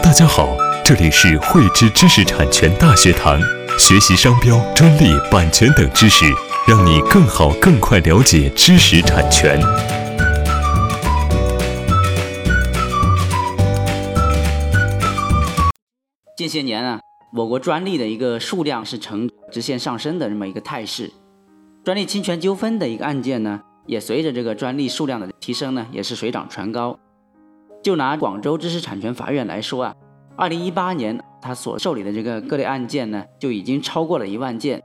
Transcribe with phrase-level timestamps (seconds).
[0.00, 3.38] 大家好，这里是汇知知识产权大学堂，
[3.78, 6.24] 学习商标、专利、版权等知识，
[6.66, 9.60] 让你更好、更快了解知识产权。
[16.38, 16.98] 近些年啊，
[17.34, 21.12] 我国专利的一个数量是呈直线上升的这么一个态势，
[21.84, 26.98] 专利侵权纠纷的一个案件呢，也随着这个专利数量的提升呢，也是水涨船高。
[27.82, 29.94] 就拿广州知识产权法院来说啊，
[30.36, 34.80] 二零一八年他所受理的这个各类案件呢，就已经超过了一万件。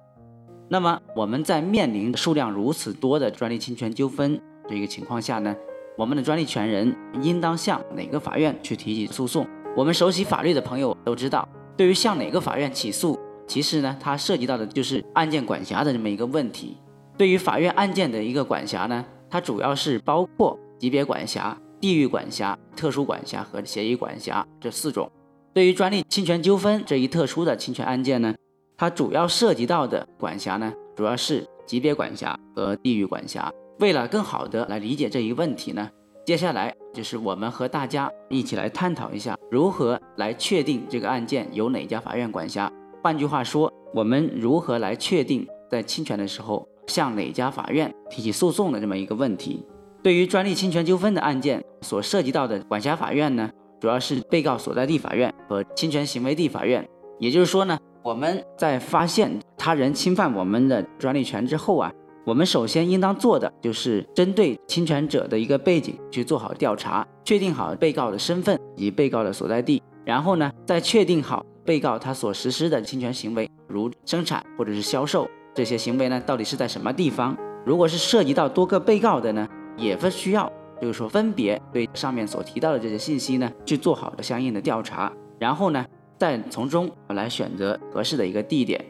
[0.70, 5.56] 那么我们在面临数量如此多的专利侵权纠纷这个情况下呢，
[5.96, 9.48] 我们的专利权人应当向哪个法院去提起诉讼？
[9.76, 16.76] 我们熟悉法律的朋友都知道，对于向哪个法院起诉，其实呢，它涉及到的就是案件管辖的这么一个问题。
[17.16, 21.56] 对于法院案件的一个管辖呢，它主要是包括级别管辖。
[21.80, 25.10] 地域管辖、特殊管辖和协议管辖这四种。
[25.54, 28.36] 对于专利侵权纠纷这一特殊的侵权案件呢，
[28.78, 33.52] 它主要涉及到的管辖呢，主要是级别管辖和地域管辖。
[33.80, 35.90] 为了更好的来理解这一问题呢，
[36.26, 42.72] 接下来就是我们和大家一起来探讨一下，如何来确定这个案件由哪家法院管辖。
[43.04, 49.66] 换句话说，我们如何来确定在侵权的时候向哪家法院提起诉讼的这么一个问题。
[50.04, 56.88] 对于专利侵权纠纷的案件所涉及到的管辖法院呢，主要是被告所在地法院和侵权行为地法院。
[57.20, 61.92] 也就是说呢，我们在发现他人侵犯我们的专利权之后啊，
[62.26, 77.36] 我们首先应当做的就是针对侵权者的一个背景去做好调查，确定好被告的身份以及被告的所在地，然后呢，再确定好被告他所实施的侵权行为，如生产或者是销售这些行为呢，到底是在什么地方？
[77.66, 79.48] 如果是涉及到多个被告的呢？
[79.78, 80.52] 也不需要，
[80.82, 85.86] 就是说分别对上面所提到的这些信息呢，去做好的相应的调查，然后呢，
[86.18, 88.84] 再从中来选择合适的一个地点。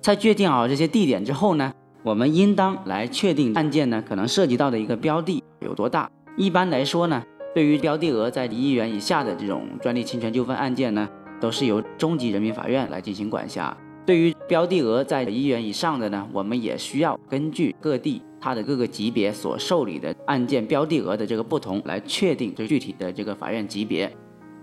[0.00, 6.08] 在确定好这些地点之后呢，我们应当来确定案件呢可能涉及到的一个标的有多大。
[6.36, 7.22] 一般来说呢，
[7.54, 11.08] 对于标的额在一亿元以下的这种专利侵权纠纷案件呢，
[11.40, 13.76] 都是由中级人民法院来进行管辖。
[14.06, 18.22] 对于标的额在一元以上的呢，我们也需要根据各地。
[18.38, 24.08] 它的各个级别所受理的案件标的额的这个不同，来确定这具体的这个法院级别。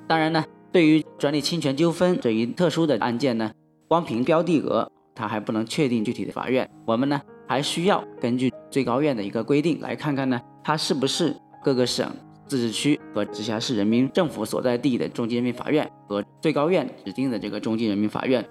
[0.07, 3.51] 当然呢，对于专利侵权纠纷这一特殊的案件呢，
[3.89, 6.69] 光凭标的额，它还不能确定具体的法院。
[6.85, 12.09] 我们呢，还需要根据最高院的一个规定，来看看呢，它是不是各个省、
[12.47, 18.45] 自治区和直辖市人民政府所在地的中级人民法院和最高院指定的这个中级人民法院。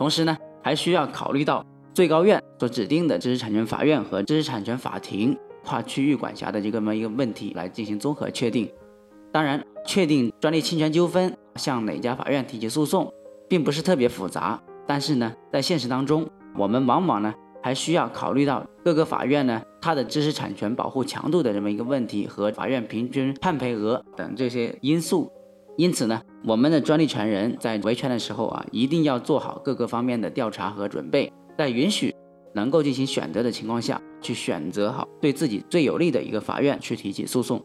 [0.00, 1.62] 同时呢，还需要考虑到。
[1.92, 8.72] 最高院所指定的知识产权法院和知识产权法庭跨区域管辖的这么一个问题来进行综合确定。
[9.30, 13.12] 当然，确定专利侵权纠纷向哪家法院提起诉讼，
[13.46, 14.58] 并不是特别复杂。
[14.86, 25.30] 但是呢，在现实当中，我们往往呢还需要考虑到各个法院呢它的知识产权保护强度的这么一个问题和法院平均判赔额等这些因素。
[25.76, 31.30] 因此呢，我们的专利权人在维权的时候啊，一定要做好各个方面的调查和准备。
[31.58, 32.14] 在允许
[32.54, 37.62] 能够进行选择的情况下，去选择好对自己最有利的一个法院去提起诉讼。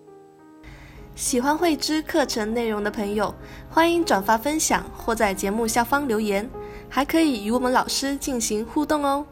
[1.16, 3.34] 喜欢慧知课程内容的朋友，
[3.70, 6.50] 欢迎转发分享或在节目下方留言，
[6.90, 9.26] 还可以与我们老师进行互动哦。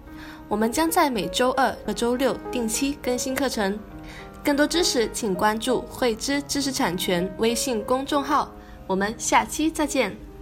[0.48, 3.78] 我们将在每周二和周六定期更新课程，
[4.42, 8.50] 更多知识请关注慧知知识产权微信公众号。
[8.94, 10.33] 我们下期再见。